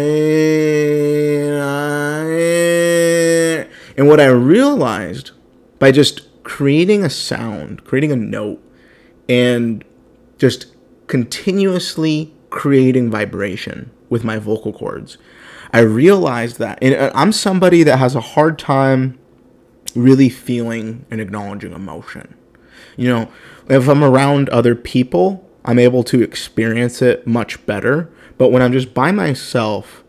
And 3.96 4.08
what 4.08 4.20
I 4.20 4.26
realized 4.26 5.32
by 5.78 5.92
just 5.92 6.42
creating 6.44 7.04
a 7.04 7.10
sound, 7.10 7.84
creating 7.84 8.12
a 8.12 8.16
note, 8.16 8.62
and 9.28 9.84
just 10.38 10.66
continuously 11.06 12.32
creating 12.48 13.10
vibration 13.10 13.90
with 14.08 14.24
my 14.24 14.38
vocal 14.38 14.72
cords. 14.72 15.18
I 15.72 15.80
realized 15.80 16.58
that, 16.58 16.78
and 16.82 16.94
uh, 16.94 17.12
I'm 17.14 17.32
somebody 17.32 17.82
that 17.84 17.98
has 17.98 18.16
a 18.16 18.20
hard 18.20 18.58
time 18.58 19.18
really 19.94 20.28
feeling 20.28 21.04
and 21.10 21.20
acknowledging 21.20 21.72
emotion. 21.72 22.34
You 22.96 23.08
know, 23.08 23.28
if 23.68 23.88
I'm 23.88 24.02
around 24.02 24.48
other 24.48 24.74
people, 24.74 25.48
I'm 25.64 25.78
able 25.78 26.02
to 26.04 26.22
experience 26.22 27.02
it 27.02 27.26
much 27.26 27.64
better. 27.66 28.10
But 28.38 28.50
when 28.50 28.62
I'm 28.62 28.72
just 28.72 28.94
by 28.94 29.12
myself, 29.12 30.02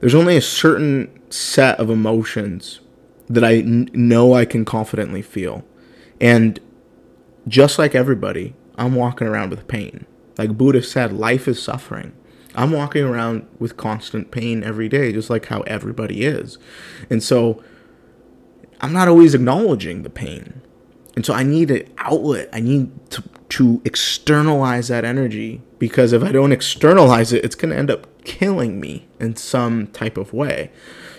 there's 0.00 0.14
only 0.14 0.36
a 0.36 0.42
certain 0.42 1.10
set 1.30 1.78
of 1.78 1.90
emotions 1.90 2.80
that 3.28 3.44
I 3.44 3.56
n- 3.56 3.88
know 3.92 4.34
I 4.34 4.44
can 4.44 4.64
confidently 4.64 5.22
feel. 5.22 5.64
And 6.20 6.60
just 7.46 7.78
like 7.78 7.94
everybody, 7.94 8.54
I'm 8.76 8.94
walking 8.94 9.26
around 9.26 9.50
with 9.50 9.68
pain. 9.68 10.06
Like 10.36 10.58
Buddha 10.58 10.82
said, 10.82 11.12
life 11.12 11.46
is 11.46 11.62
suffering. 11.62 12.12
I'm 12.54 12.70
walking 12.70 13.04
around 13.04 13.46
with 13.58 13.76
constant 13.76 14.30
pain 14.30 14.62
every 14.62 14.88
day, 14.88 15.12
just 15.12 15.30
like 15.30 15.46
how 15.46 15.60
everybody 15.62 16.24
is. 16.24 16.58
And 17.10 17.22
so 17.22 17.62
I'm 18.80 18.92
not 18.92 19.08
always 19.08 19.34
acknowledging 19.34 20.02
the 20.02 20.10
pain. 20.10 20.60
And 21.16 21.24
so 21.24 21.34
I 21.34 21.42
need 21.42 21.70
an 21.70 21.88
outlet. 21.98 22.48
I 22.52 22.60
need 22.60 22.90
to, 23.10 23.22
to 23.54 23.80
externalize 23.84 24.88
that 24.88 25.04
energy 25.04 25.62
because 25.78 26.12
if 26.12 26.24
I 26.24 26.32
don't 26.32 26.50
externalize 26.50 27.32
it, 27.32 27.44
it's 27.44 27.54
going 27.54 27.70
to 27.70 27.78
end 27.78 27.88
up 27.88 28.08
killing 28.24 28.80
me 28.80 29.06
in 29.20 29.36
some 29.36 29.86
type 29.88 30.16
of 30.16 30.32
way. 30.32 30.72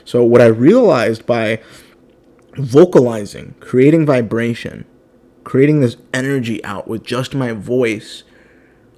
So, 0.04 0.22
what 0.22 0.42
I 0.42 0.48
realized 0.48 1.26
by 1.26 1.62
vocalizing, 2.58 3.56
creating 3.62 4.06
vibration, 4.06 4.84
creating 5.46 5.80
this 5.80 5.96
energy 6.14 6.62
out 6.66 6.90
with 6.90 7.06
just 7.06 7.34
my 7.34 7.54
voice 7.54 8.24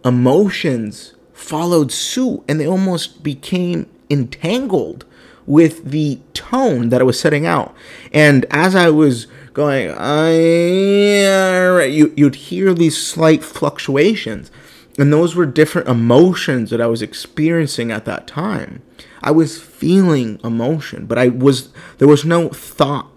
emotions 0.04 1.14
followed 1.32 1.92
suit 1.92 2.44
and 2.48 2.60
they 2.60 2.68
almost 2.68 3.22
became 3.22 3.88
entangled 4.10 5.06
with 5.46 5.92
the 5.92 6.20
tone 6.34 6.90
that 6.90 7.02
I 7.02 7.04
was 7.04 7.20
setting 7.20 7.46
out. 7.46 7.76
And 8.12 8.48
as 8.50 8.74
I 8.74 8.90
was 8.90 9.28
going, 9.58 9.90
I, 9.98 11.84
you, 11.86 12.14
you'd 12.16 12.36
hear 12.36 12.74
these 12.74 12.96
slight 12.96 13.44
fluctuations. 13.44 14.52
And 15.00 15.12
those 15.12 15.36
were 15.36 15.48
different 15.48 15.90
emotions 15.90 16.70
that 16.70 16.80
I 16.80 16.86
was 16.86 17.02
experiencing 17.02 17.92
at 17.92 18.06
that 18.06 18.28
time. 18.28 18.84
I 19.22 19.32
was 19.32 19.60
feeling 19.60 20.40
emotion, 20.44 21.08
but 21.08 21.18
I 21.18 21.28
was 21.28 21.74
there 21.98 22.08
was 22.08 22.24
no 22.24 22.50
thought 22.50 23.12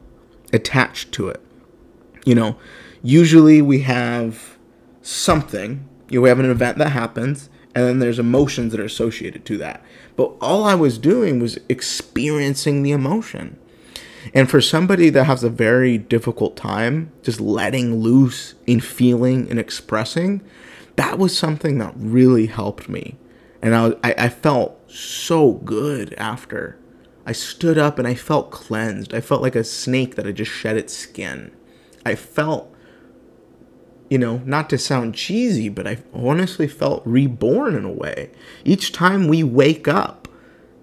attached 0.52 1.12
to 1.12 1.28
it. 1.28 1.42
You 2.24 2.34
know, 2.34 2.56
usually 3.02 3.62
we 3.62 3.80
have 3.82 4.58
something 5.02 5.88
you 6.10 6.18
know, 6.18 6.22
we 6.22 6.28
have 6.28 6.40
an 6.40 6.50
event 6.50 6.78
that 6.78 6.90
happens, 6.90 7.48
and 7.74 7.86
then 7.86 7.98
there's 8.00 8.18
emotions 8.18 8.72
that 8.72 8.80
are 8.80 8.84
associated 8.84 9.44
to 9.46 9.58
that. 9.58 9.82
But 10.16 10.34
all 10.40 10.64
I 10.64 10.74
was 10.74 10.98
doing 10.98 11.38
was 11.38 11.58
experiencing 11.68 12.82
the 12.82 12.90
emotion. 12.90 13.58
And 14.34 14.50
for 14.50 14.60
somebody 14.60 15.10
that 15.10 15.24
has 15.24 15.42
a 15.42 15.50
very 15.50 15.98
difficult 15.98 16.56
time 16.56 17.12
just 17.22 17.40
letting 17.40 18.00
loose 18.00 18.54
in 18.66 18.80
feeling 18.80 19.48
and 19.50 19.58
expressing, 19.58 20.42
that 20.96 21.18
was 21.18 21.36
something 21.36 21.78
that 21.78 21.94
really 21.96 22.46
helped 22.46 22.88
me. 22.88 23.16
And 23.62 23.74
I, 23.74 23.94
I, 24.02 24.14
I 24.18 24.28
felt 24.28 24.90
so 24.90 25.52
good 25.52 26.14
after. 26.14 26.78
I 27.26 27.32
stood 27.32 27.78
up 27.78 27.98
and 27.98 28.08
I 28.08 28.14
felt 28.14 28.50
cleansed. 28.50 29.14
I 29.14 29.20
felt 29.20 29.42
like 29.42 29.56
a 29.56 29.64
snake 29.64 30.16
that 30.16 30.26
had 30.26 30.36
just 30.36 30.50
shed 30.50 30.76
its 30.76 30.96
skin. 30.96 31.52
I 32.04 32.14
felt 32.14 32.74
you 34.10 34.18
know, 34.18 34.42
not 34.44 34.68
to 34.68 34.76
sound 34.76 35.14
cheesy, 35.14 35.68
but 35.68 35.86
I 35.86 35.98
honestly 36.12 36.66
felt 36.66 37.06
reborn 37.06 37.76
in 37.76 37.84
a 37.84 37.92
way. 37.92 38.30
Each 38.64 38.90
time 38.90 39.28
we 39.28 39.44
wake 39.44 39.86
up 39.86 40.26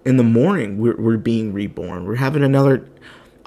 in 0.04 0.16
the 0.16 0.22
morning, 0.22 0.78
we're, 0.78 0.96
we're 0.96 1.18
being 1.18 1.52
reborn. 1.52 2.06
We're 2.06 2.16
having 2.16 2.42
another 2.42 2.88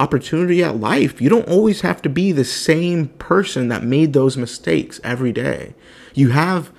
opportunity 0.02 0.64
at 0.64 0.80
life. 0.80 1.22
You 1.22 1.30
don't 1.30 1.48
always 1.48 1.82
have 1.82 2.02
to 2.02 2.10
be 2.10 2.32
the 2.32 2.44
same 2.44 3.10
person 3.10 3.68
that 3.68 3.84
made 3.84 4.14
those 4.14 4.36
mistakes 4.36 5.00
every 5.04 5.32
day. 5.32 5.76
You 6.16 6.30
have 6.30 6.72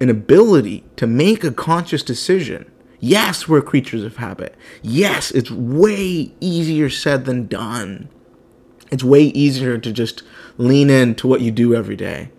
an 0.00 0.08
ability 0.08 0.84
to 0.96 1.06
make 1.06 1.42
a 1.42 1.50
conscious 1.50 2.04
decision. 2.04 2.70
Yes, 3.00 3.48
we're 3.48 3.62
creatures 3.62 4.04
of 4.04 4.16
habit. 4.16 4.54
Yes, 4.82 5.32
it's 5.32 5.50
way 5.50 6.32
easier 6.40 6.88
said 6.88 7.24
than 7.24 7.48
done. 7.48 8.08
It's 8.90 9.04
way 9.04 9.24
easier 9.24 9.76
to 9.76 9.92
just 9.92 10.22
lean 10.56 10.90
into 10.90 11.26
what 11.26 11.40
you 11.40 11.50
do 11.50 11.74
every 11.74 11.96
day 11.96 12.30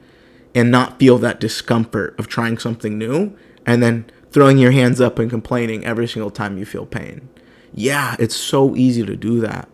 and 0.55 0.71
not 0.71 0.97
feel 0.97 1.17
that 1.19 1.39
discomfort 1.39 2.17
of 2.17 2.27
trying 2.27 2.57
something 2.57 2.97
new 2.97 3.35
and 3.65 3.83
then 3.83 4.09
throwing 4.31 4.57
your 4.57 4.71
hands 4.71 5.01
up 5.01 5.19
and 5.19 5.29
complaining 5.29 5.85
every 5.85 6.07
single 6.07 6.31
time 6.31 6.57
you 6.57 6.65
feel 6.65 6.85
pain. 6.85 7.29
Yeah, 7.73 8.15
it's 8.17 8.35
so 8.35 8.75
easy 8.75 9.05
to 9.05 9.15
do 9.15 9.41
that. 9.41 9.69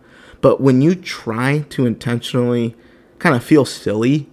But 0.46 0.60
when 0.60 0.80
you 0.80 0.94
try 0.94 1.64
to 1.70 1.86
intentionally 1.86 2.76
kind 3.18 3.34
of 3.34 3.42
feel 3.42 3.64
silly, 3.64 4.30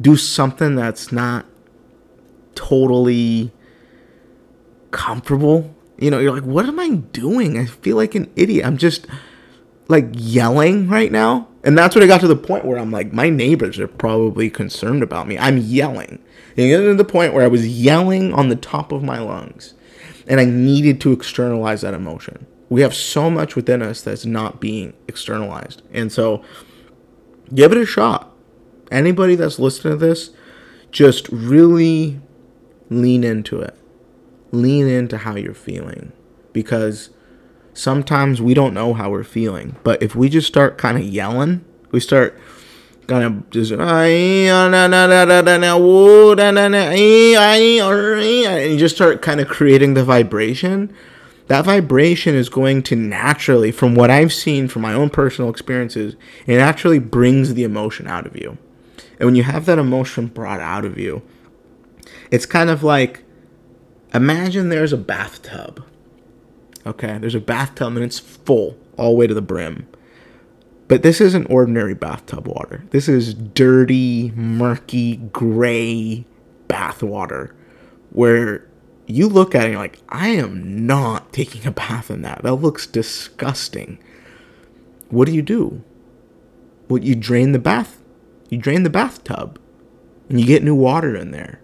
do 0.00 0.16
something 0.16 0.76
that's 0.76 1.12
not 1.12 1.44
totally 2.54 3.52
comfortable, 4.92 5.76
you 5.98 6.10
know, 6.10 6.20
you're 6.20 6.32
like, 6.32 6.44
what 6.44 6.64
am 6.64 6.80
I 6.80 6.88
doing? 6.88 7.58
I 7.58 7.66
feel 7.66 7.96
like 7.96 8.14
an 8.14 8.32
idiot. 8.34 8.64
I'm 8.64 8.78
just 8.78 9.06
like 9.88 10.06
yelling 10.14 10.88
right 10.88 11.12
now. 11.12 11.48
And 11.62 11.76
that's 11.76 11.94
when 11.94 12.02
I 12.02 12.06
got 12.06 12.22
to 12.22 12.28
the 12.28 12.34
point 12.34 12.64
where 12.64 12.78
I'm 12.78 12.90
like, 12.90 13.12
my 13.12 13.28
neighbors 13.28 13.78
are 13.78 13.88
probably 13.88 14.48
concerned 14.48 15.02
about 15.02 15.28
me. 15.28 15.36
I'm 15.36 15.58
yelling. 15.58 16.18
And 16.56 16.70
getting 16.70 16.86
to 16.86 16.94
the 16.94 17.04
point 17.04 17.34
where 17.34 17.44
I 17.44 17.48
was 17.48 17.68
yelling 17.68 18.32
on 18.32 18.48
the 18.48 18.56
top 18.56 18.90
of 18.90 19.02
my 19.02 19.18
lungs. 19.18 19.74
And 20.26 20.40
I 20.40 20.46
needed 20.46 20.98
to 21.02 21.12
externalize 21.12 21.82
that 21.82 21.92
emotion. 21.92 22.46
We 22.68 22.82
have 22.82 22.94
so 22.94 23.30
much 23.30 23.54
within 23.54 23.82
us 23.82 24.00
that's 24.00 24.26
not 24.26 24.60
being 24.60 24.94
externalized. 25.06 25.82
And 25.92 26.10
so 26.10 26.42
give 27.54 27.72
it 27.72 27.78
a 27.78 27.86
shot. 27.86 28.32
Anybody 28.90 29.34
that's 29.36 29.58
listening 29.58 29.98
to 29.98 30.04
this, 30.04 30.30
just 30.90 31.28
really 31.28 32.20
lean 32.90 33.24
into 33.24 33.60
it. 33.60 33.76
Lean 34.50 34.88
into 34.88 35.18
how 35.18 35.36
you're 35.36 35.54
feeling. 35.54 36.12
Because 36.52 37.10
sometimes 37.74 38.40
we 38.40 38.54
don't 38.54 38.74
know 38.74 38.94
how 38.94 39.10
we're 39.10 39.24
feeling. 39.24 39.76
But 39.84 40.02
if 40.02 40.16
we 40.16 40.28
just 40.28 40.48
start 40.48 40.78
kind 40.78 40.96
of 40.96 41.04
yelling, 41.04 41.64
we 41.92 42.00
start 42.00 42.38
kind 43.06 43.22
of 43.24 43.50
just 43.50 43.70
and 43.70 43.82
you 48.72 48.78
just 48.78 48.96
start 48.96 49.22
kind 49.22 49.40
of 49.40 49.48
creating 49.48 49.94
the 49.94 50.02
vibration 50.04 50.92
that 51.48 51.64
vibration 51.64 52.34
is 52.34 52.48
going 52.48 52.82
to 52.82 52.96
naturally 52.96 53.70
from 53.70 53.94
what 53.94 54.10
i've 54.10 54.32
seen 54.32 54.68
from 54.68 54.82
my 54.82 54.92
own 54.92 55.10
personal 55.10 55.50
experiences 55.50 56.16
it 56.46 56.58
actually 56.58 56.98
brings 56.98 57.54
the 57.54 57.64
emotion 57.64 58.06
out 58.06 58.26
of 58.26 58.36
you. 58.36 58.58
And 59.18 59.26
when 59.26 59.34
you 59.34 59.44
have 59.44 59.64
that 59.66 59.78
emotion 59.78 60.26
brought 60.26 60.60
out 60.60 60.84
of 60.84 60.98
you 60.98 61.22
it's 62.30 62.46
kind 62.46 62.70
of 62.70 62.82
like 62.82 63.24
imagine 64.12 64.68
there's 64.68 64.92
a 64.92 64.98
bathtub 64.98 65.84
okay? 66.86 67.18
There's 67.18 67.34
a 67.34 67.40
bathtub 67.40 67.96
and 67.96 68.04
it's 68.04 68.18
full 68.18 68.78
all 68.96 69.10
the 69.10 69.16
way 69.16 69.26
to 69.26 69.34
the 69.34 69.42
brim. 69.42 69.86
But 70.88 71.02
this 71.02 71.20
isn't 71.20 71.46
ordinary 71.46 71.94
bathtub 71.94 72.46
water. 72.46 72.84
This 72.90 73.08
is 73.08 73.34
dirty, 73.34 74.30
murky, 74.36 75.16
gray 75.16 76.24
bath 76.68 77.02
water 77.02 77.54
where 78.10 78.66
you 79.06 79.28
look 79.28 79.54
at 79.54 79.66
it 79.66 79.70
you're 79.72 79.80
like, 79.80 80.00
I 80.08 80.28
am 80.28 80.86
not 80.86 81.32
taking 81.32 81.66
a 81.66 81.70
bath 81.70 82.10
in 82.10 82.22
that. 82.22 82.42
That 82.42 82.54
looks 82.54 82.86
disgusting. 82.86 83.98
What 85.10 85.26
do 85.26 85.34
you 85.34 85.42
do? 85.42 85.82
Well, 86.88 87.02
you 87.02 87.14
drain 87.14 87.52
the 87.52 87.58
bath. 87.58 88.02
You 88.48 88.58
drain 88.58 88.82
the 88.82 88.90
bathtub 88.90 89.60
and 90.28 90.40
you 90.40 90.46
get 90.46 90.62
new 90.62 90.74
water 90.74 91.16
in 91.16 91.30
there. 91.30 91.60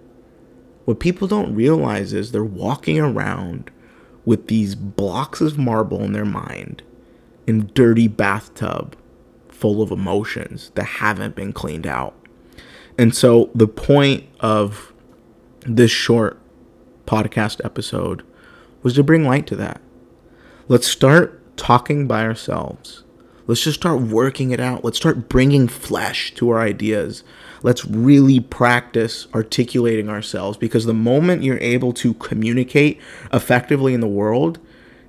What 0.85 1.01
people 1.01 1.29
don't 1.29 1.55
realize 1.55 2.13
is 2.13 2.33
they're 2.33 2.45
walking 2.45 2.99
around 2.99 3.71
with 4.25 4.49
these 4.49 4.75
blocks 4.75 5.41
of 5.41 5.59
marble 5.59 6.03
in 6.03 6.13
their 6.13 6.25
mind 6.25 6.83
in 7.47 7.71
dirty 7.75 8.09
bathtub 8.09 8.97
full 9.49 9.83
of 9.83 9.91
emotions 9.91 10.71
that 10.75 10.85
haven't 10.85 11.37
been 11.37 11.53
cleaned 11.53 11.87
out. 11.87 12.15
And 12.99 13.15
so 13.15 13.51
the 13.55 13.69
point 13.69 14.25
of 14.41 14.93
this 15.65 15.91
short 15.91 16.42
podcast 17.13 17.63
episode 17.63 18.23
was 18.83 18.95
to 18.95 19.03
bring 19.03 19.25
light 19.25 19.47
to 19.47 19.57
that. 19.57 19.83
Let's 20.67 20.87
start 20.87 21.57
talking 21.59 22.07
by 22.07 22.25
ourselves. 22.25 23.05
Let's 23.47 23.65
just 23.65 23.79
start 23.79 24.01
working 24.01 24.51
it 24.51 24.61
out. 24.61 24.83
Let's 24.83 24.97
start 24.97 25.29
bringing 25.29 25.69
flesh 25.69 26.33
to 26.37 26.49
our 26.49 26.61
ideas. 26.61 27.23
Let's 27.63 27.85
really 27.85 28.41
practice 28.41 29.27
articulating 29.35 30.09
ourselves 30.09 30.57
because 30.57 30.87
the 30.87 30.95
moment 30.95 31.43
you're 31.43 31.59
able 31.59 31.93
to 31.95 32.15
communicate 32.15 32.99
effectively 33.31 33.93
in 33.93 34.01
the 34.01 34.07
world 34.07 34.59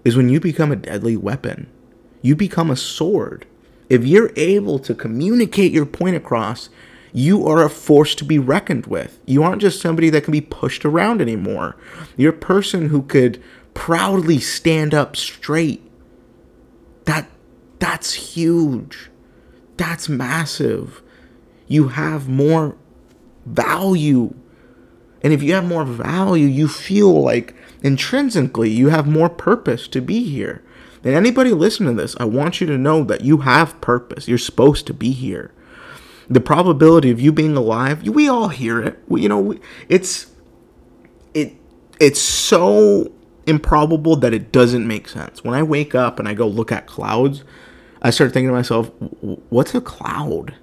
is 0.04 0.18
when 0.18 0.28
you 0.28 0.42
become 0.42 0.74
a 0.74 0.76
deadly 0.76 1.16
weapon. 1.16 1.70
You 2.22 2.36
become 2.36 2.70
a 2.70 2.76
sword 2.76 3.46
if 3.90 4.06
you're 4.06 4.32
able 4.36 4.80
to 4.80 4.96
communicate 4.96 5.72
your 5.72 5.86
point 5.86 6.16
across, 6.16 6.70
you 7.14 7.48
are 7.48 7.64
a 7.64 7.70
force 7.70 8.16
to 8.16 8.26
be 8.26 8.40
reckoned 8.40 8.88
with. 8.88 9.20
You 9.26 9.44
aren't 9.44 9.62
just 9.62 9.80
somebody 9.80 10.10
that 10.10 10.24
can 10.24 10.32
be 10.32 10.42
pushed 10.42 10.84
around 10.84 11.22
anymore. 11.22 11.78
You're 12.18 12.34
a 12.34 12.38
person 12.38 12.90
who 12.90 13.04
could 13.04 13.42
proudly 13.76 14.40
stand 14.40 14.94
up 14.94 15.16
straight. 15.16 15.82
That 17.06 17.30
that's 17.80 18.14
huge. 18.14 19.12
That's 19.78 20.10
massive. 20.10 21.04
You 21.68 21.90
have 21.90 22.28
more 22.28 22.78
value. 23.46 24.34
And 25.22 25.34
if 25.34 25.44
you 25.44 25.54
have 25.54 25.66
more 25.66 25.86
value, 25.86 26.48
you 26.48 26.68
feel 26.68 27.22
like 27.22 27.56
intrinsically 27.82 28.70
you 28.70 28.90
have 28.90 29.08
more 29.08 29.30
purpose 29.30 29.88
to 29.90 30.02
be 30.02 30.24
here. 30.24 30.64
And 31.04 31.14
anybody 31.14 31.52
listening 31.52 31.96
to 31.96 32.02
this, 32.02 32.16
I 32.20 32.26
want 32.26 32.62
you 32.62 32.68
to 32.68 32.78
know 32.78 33.04
that 33.04 33.22
you 33.22 33.40
have 33.40 33.80
purpose. 33.82 34.28
You're 34.28 34.38
supposed 34.38 34.88
to 34.88 34.94
be 34.94 35.12
here. 35.12 35.52
The 36.30 36.42
probability 36.42 37.10
of 37.12 37.20
you 37.20 37.32
being 37.32 37.56
alive, 37.56 38.08
we 38.08 38.28
all 38.28 38.50
hear 38.50 38.82
it. 38.82 39.00
We, 39.08 39.22
you 39.22 39.30
know, 39.30 39.56
it's 39.90 40.28
it 41.34 41.54
it's 42.00 42.22
so 42.22 43.12
improbable 43.46 44.16
that 44.18 44.34
it 44.34 44.52
doesn't 44.52 44.88
make 44.88 45.08
sense. 45.08 45.44
When 45.44 45.54
I 45.54 45.64
wake 45.64 45.94
up 45.96 46.20
and 46.20 46.28
I 46.28 46.34
go 46.34 46.48
look 46.48 46.72
at 46.72 46.88
clouds, 46.88 47.44
I 48.02 48.10
start 48.10 48.34
thinking 48.34 48.50
to 48.50 48.54
myself, 48.54 48.92
what's 49.50 49.76
a 49.76 49.82
cloud? 49.82 50.56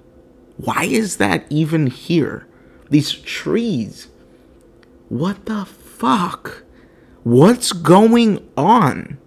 Why 0.57 0.83
is 0.83 1.17
that 1.17 1.45
even 1.49 1.87
here? 1.87 2.47
These 2.89 3.13
trees. 3.13 4.07
What 5.09 5.45
the 5.45 5.65
fuck? 5.65 6.63
What's 7.23 7.71
going 7.71 8.47
on? 8.57 9.17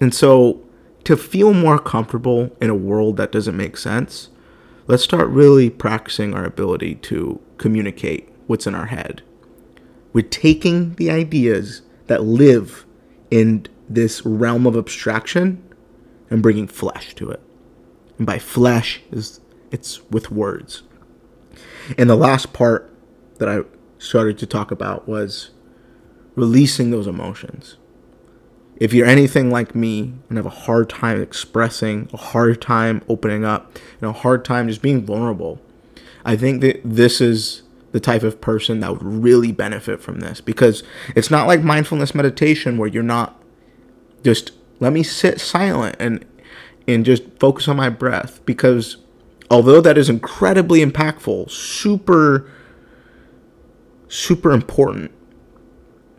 And 0.00 0.14
so, 0.14 0.62
to 1.04 1.16
feel 1.16 1.54
more 1.54 1.78
comfortable 1.78 2.54
in 2.60 2.70
a 2.70 2.74
world 2.74 3.16
that 3.16 3.32
doesn't 3.32 3.56
make 3.56 3.76
sense, 3.76 4.28
let's 4.88 5.04
start 5.04 5.28
really 5.28 5.70
practicing 5.70 6.34
our 6.34 6.44
ability 6.44 6.96
to 6.96 7.40
communicate 7.58 8.28
what's 8.46 8.66
in 8.66 8.74
our 8.74 8.86
head. 8.86 9.22
We're 10.12 10.26
taking 10.26 10.94
the 10.94 11.10
ideas 11.10 11.82
that 12.06 12.24
live 12.24 12.86
in 13.30 13.66
this 13.88 14.24
realm 14.24 14.66
of 14.66 14.76
abstraction 14.76 15.62
and 16.30 16.42
bringing 16.42 16.66
flesh 16.66 17.14
to 17.16 17.30
it. 17.30 17.40
And 18.16 18.26
by 18.26 18.38
flesh 18.38 19.02
is 19.12 19.40
it's 19.70 20.02
with 20.10 20.30
words. 20.30 20.82
And 21.98 22.08
the 22.08 22.16
last 22.16 22.54
part 22.54 22.92
that 23.36 23.48
I 23.48 23.60
started 23.98 24.38
to 24.38 24.46
talk 24.46 24.70
about 24.70 25.06
was 25.06 25.50
releasing 26.34 26.90
those 26.90 27.06
emotions 27.06 27.76
if 28.78 28.92
you're 28.94 29.06
anything 29.06 29.50
like 29.50 29.74
me 29.74 30.14
and 30.28 30.38
have 30.38 30.46
a 30.46 30.50
hard 30.50 30.88
time 30.88 31.20
expressing, 31.20 32.08
a 32.12 32.16
hard 32.16 32.62
time 32.62 33.02
opening 33.08 33.44
up, 33.44 33.76
and 34.00 34.08
a 34.08 34.12
hard 34.12 34.44
time 34.44 34.68
just 34.68 34.82
being 34.82 35.04
vulnerable, 35.04 35.60
I 36.24 36.36
think 36.36 36.60
that 36.60 36.80
this 36.84 37.20
is 37.20 37.62
the 37.90 37.98
type 37.98 38.22
of 38.22 38.40
person 38.40 38.80
that 38.80 38.92
would 38.92 39.02
really 39.02 39.50
benefit 39.50 40.00
from 40.00 40.20
this. 40.20 40.40
Because 40.40 40.84
it's 41.16 41.30
not 41.30 41.48
like 41.48 41.62
mindfulness 41.62 42.14
meditation 42.14 42.78
where 42.78 42.88
you're 42.88 43.02
not 43.02 43.42
just 44.22 44.52
let 44.80 44.92
me 44.92 45.02
sit 45.02 45.40
silent 45.40 45.96
and 45.98 46.24
and 46.86 47.04
just 47.04 47.24
focus 47.40 47.66
on 47.66 47.76
my 47.76 47.88
breath. 47.88 48.44
Because 48.46 48.98
although 49.50 49.80
that 49.80 49.98
is 49.98 50.08
incredibly 50.08 50.84
impactful, 50.84 51.50
super 51.50 52.48
super 54.06 54.52
important 54.52 55.10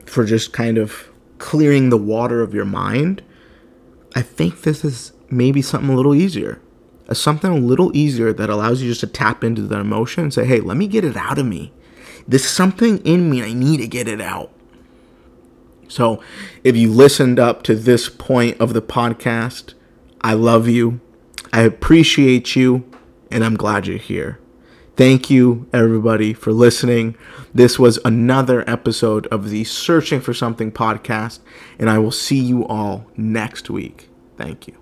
for 0.06 0.26
just 0.26 0.52
kind 0.52 0.78
of 0.78 1.10
clearing 1.39 1.89
the 1.89 1.97
water 1.97 2.41
of 2.41 2.54
your 2.54 2.65
mind, 2.65 3.23
I 4.15 4.21
think 4.21 4.62
this 4.62 4.86
is 4.86 5.13
maybe 5.30 5.62
something 5.62 5.89
a 5.89 5.95
little 5.95 6.15
easier. 6.15 6.62
Something 7.12 7.52
a 7.52 7.56
little 7.56 7.95
easier 7.97 8.32
that 8.34 8.52
allows 8.52 8.82
you 8.82 8.89
just 8.89 9.02
to 9.02 9.08
tap 9.08 9.43
into 9.43 9.63
that 9.63 9.80
emotion 9.80 10.25
and 10.25 10.34
say, 10.34 10.45
hey, 10.45 10.60
let 10.60 10.78
me 10.78 10.88
get 10.88 11.04
it 11.04 11.17
out 11.17 11.39
of 11.39 11.45
me. 11.45 11.73
There's 12.28 12.45
something 12.45 12.99
in 12.99 13.32
me, 13.32 13.41
I 13.41 13.54
need 13.54 13.78
to 13.78 13.88
get 13.88 14.08
it 14.08 14.21
out. 14.21 14.52
So, 15.88 16.21
if 16.63 16.78
you 16.78 16.91
listened 16.91 17.39
up 17.39 17.63
to 17.63 17.75
this 17.75 18.10
point 18.10 18.62
of 18.62 18.73
the 18.73 18.82
podcast, 18.82 19.73
I 20.21 20.34
love 20.34 20.67
you. 20.67 20.99
I 21.52 21.62
appreciate 21.62 22.56
you, 22.56 22.88
and 23.32 23.43
I'm 23.43 23.56
glad 23.56 23.88
you're 23.88 23.97
here. 23.97 24.39
Thank 25.00 25.30
you, 25.30 25.66
everybody, 25.72 26.34
for 26.34 26.52
listening. 26.52 27.16
This 27.54 27.80
was 27.80 28.00
another 28.04 28.70
episode 28.70 29.28
of 29.28 29.50
the 29.50 29.64
Searching 29.64 30.20
for 30.20 30.34
Something 30.34 30.74
podcast, 30.74 31.40
and 31.80 31.90
I 31.90 32.00
will 32.00 32.12
see 32.12 32.38
you 32.38 32.68
all 32.68 33.10
next 33.16 33.70
week. 33.70 34.10
Thank 34.36 34.68
you. 34.68 34.76